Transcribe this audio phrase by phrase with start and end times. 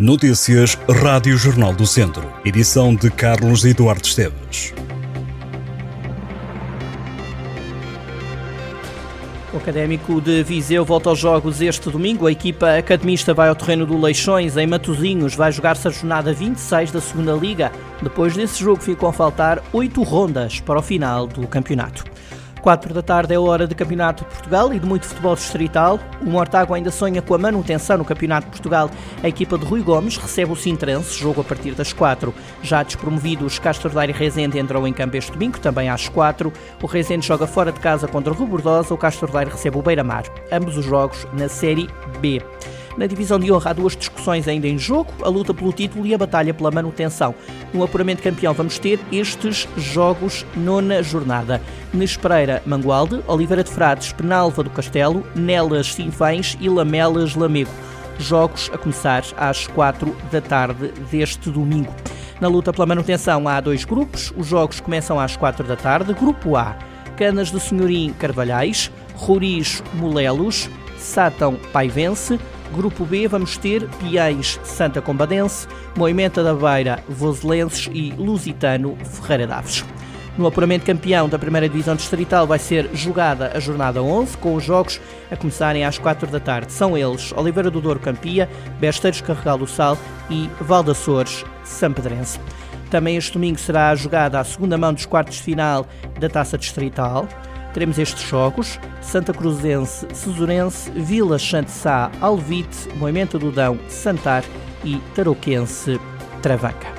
[0.00, 2.32] Notícias Rádio Jornal do Centro.
[2.44, 4.72] Edição de Carlos Eduardo Esteves.
[9.52, 12.28] O Académico de Viseu volta aos jogos este domingo.
[12.28, 15.34] A equipa academista vai ao terreno do Leixões, em Matosinhos.
[15.34, 17.72] Vai jogar-se a jornada 26 da Segunda Liga.
[18.00, 22.04] Depois desse jogo ficam a faltar oito rondas para o final do campeonato.
[22.62, 25.98] 4 da tarde é hora de Campeonato de Portugal e de muito futebol distrital.
[26.20, 28.90] O Mortágua ainda sonha com a manutenção no Campeonato de Portugal.
[29.22, 32.34] A equipa de Rui Gomes recebe o Sintrense, jogo a partir das 4.
[32.62, 36.52] Já despromovidos, Castro Daire e Rezende entram em campo este domingo, também às 4.
[36.82, 40.24] O Rezende joga fora de casa contra o Robordosa, o Castro Daire recebe o Beira-Mar.
[40.50, 41.88] Ambos os jogos na Série
[42.20, 42.42] B.
[42.98, 46.12] Na divisão de honra há duas discussões ainda em jogo, a luta pelo título e
[46.12, 47.32] a batalha pela manutenção.
[47.72, 51.62] No apuramento campeão vamos ter estes jogos nona jornada.
[51.94, 57.70] Nes Pereira, Mangualde, Oliveira de Frades, Penalva do Castelo, Nelas, Sinfães e Lamelas, Lamego.
[58.18, 61.94] Jogos a começar às quatro da tarde deste domingo.
[62.40, 64.32] Na luta pela manutenção há dois grupos.
[64.36, 66.12] Os jogos começam às quatro da tarde.
[66.14, 66.76] Grupo A,
[67.16, 70.68] Canas do Senhorim Carvalhais, Roriz Molelos,
[70.98, 72.40] Sátão Paivense,
[72.74, 75.66] Grupo B vamos ter Piães Santa Combadense,
[75.96, 79.84] Moimenta da Beira Voselenses e Lusitano Ferreira Daves.
[80.36, 84.62] No apuramento campeão da primeira divisão distrital vai ser jogada a jornada 11, com os
[84.62, 86.72] jogos a começarem às 4 da tarde.
[86.72, 89.98] São eles Oliveira do Douro Campia, Besteiros Carregal do Sal
[90.30, 92.38] e Valdaçores Sampedrense.
[92.88, 95.84] Também este domingo será jogada a segunda mão dos quartos de final
[96.20, 97.28] da Taça Distrital.
[97.72, 104.44] Teremos estes jogos: Santa Cruzense, Cesurense, Vila Santissá, Alvite, Moimenta do Dão, Santar
[104.84, 106.00] e Tarouquense,
[106.42, 106.98] Travanca.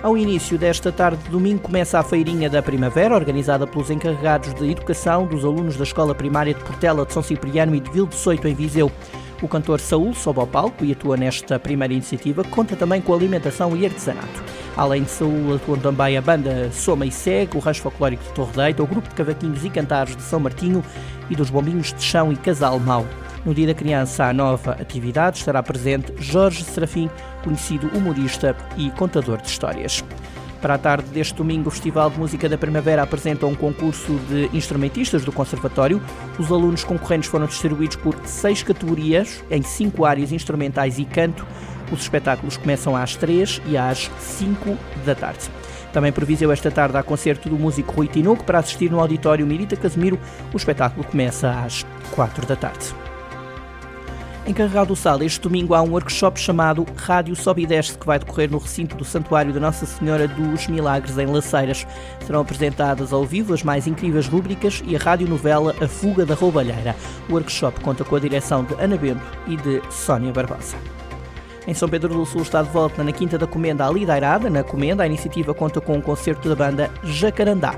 [0.00, 4.70] Ao início desta tarde de domingo começa a Feirinha da Primavera, organizada pelos encarregados de
[4.70, 8.14] educação dos alunos da Escola Primária de Portela de São Cipriano e de Vil de
[8.14, 8.92] Soito, em Viseu.
[9.42, 13.76] O cantor Saúl sobe ao palco e atua nesta primeira iniciativa, conta também com alimentação
[13.76, 14.57] e artesanato.
[14.78, 18.80] Além de Saúl, atuam também a banda Soma e Segue, o Rancho Folclórico de Torredeita,
[18.80, 20.84] o grupo de cavaquinhos e cantares de São Martinho
[21.28, 23.04] e dos Bombinhos de Chão e Casal Mau.
[23.44, 27.10] No Dia da Criança, a nova atividade estará presente Jorge Serafim,
[27.42, 30.04] conhecido humorista e contador de histórias.
[30.62, 34.48] Para a tarde deste domingo, o Festival de Música da Primavera apresenta um concurso de
[34.56, 36.00] instrumentistas do Conservatório.
[36.38, 41.44] Os alunos concorrentes foram distribuídos por seis categorias, em cinco áreas instrumentais e canto.
[41.92, 45.50] Os espetáculos começam às três e às cinco da tarde.
[45.92, 49.76] Também previseu esta tarde há concerto do músico Rui Tinoco para assistir no auditório Mirita
[49.76, 50.18] Casemiro.
[50.52, 52.94] O espetáculo começa às quatro da tarde.
[54.48, 54.54] Em
[54.86, 58.50] do Sal, este domingo há um workshop chamado Rádio Sobe e Desce, que vai decorrer
[58.50, 61.86] no recinto do Santuário de Nossa Senhora dos Milagres, em Laceiras.
[62.24, 66.96] Serão apresentadas ao vivo as mais incríveis rúbricas e a radionovela A Fuga da Roubalheira.
[67.28, 70.78] O workshop conta com a direção de Ana Bento e de Sónia Barbosa.
[71.68, 74.48] Em São Pedro do Sul está de volta na Quinta da Comenda a Lidairada.
[74.48, 77.74] Na Comenda, a iniciativa conta com um concerto da banda Jacarandá.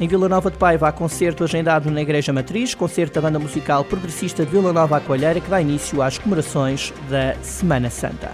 [0.00, 3.84] Em Vila Nova de Paiva há concerto agendado na Igreja Matriz, concerto da banda musical
[3.84, 8.30] progressista de Vila Nova Coalheira, que dá início às comemorações da Semana Santa.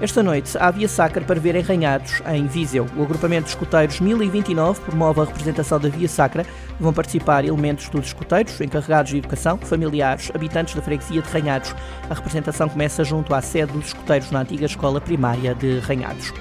[0.00, 2.86] Esta noite há Via Sacra para ver Ranhados, em Viseu.
[2.96, 6.46] O agrupamento de escuteiros 1029 promove a representação da Via Sacra.
[6.78, 11.74] Vão participar elementos dos escuteiros, encarregados de educação, familiares, habitantes da freguesia de Ranhados.
[12.08, 16.32] A representação começa junto à sede dos escuteiros na antiga escola primária de Ranhados.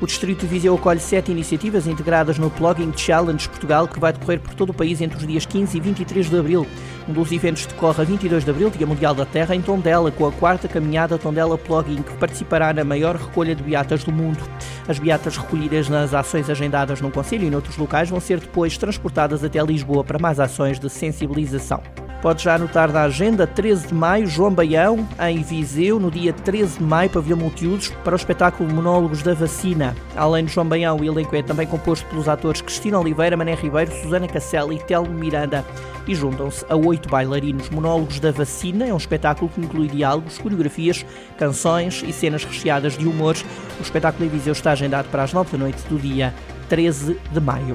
[0.00, 4.40] O Distrito de Viseu acolhe sete iniciativas integradas no Plugging Challenge Portugal, que vai decorrer
[4.40, 6.66] por todo o país entre os dias 15 e 23 de abril.
[7.06, 10.26] Um dos eventos decorre a 22 de abril, Dia Mundial da Terra, em Tondela, com
[10.26, 14.42] a quarta caminhada Tondela Plugging, que participará na maior recolha de beatas do mundo.
[14.88, 19.44] As beatas recolhidas nas ações agendadas no Conselho e noutros locais vão ser depois transportadas
[19.44, 21.82] até Lisboa para mais ações de sensibilização.
[22.22, 26.76] Pode já anotar na agenda 13 de maio, João Baião, em Viseu, no dia 13
[26.76, 29.96] de maio, Pavilhão Multiusos, para o espetáculo Monólogos da Vacina.
[30.14, 33.90] Além de João Baião, o elenco é também composto pelos atores Cristina Oliveira, Mané Ribeiro,
[34.02, 35.64] Susana Casselli e Telmo Miranda.
[36.06, 37.70] E juntam-se a oito bailarinos.
[37.70, 41.06] Monólogos da Vacina é um espetáculo que inclui diálogos, coreografias,
[41.38, 43.46] canções e cenas recheadas de humores.
[43.78, 46.34] O espetáculo em Viseu está agendado para as 9 da noite do dia
[46.68, 47.74] 13 de maio.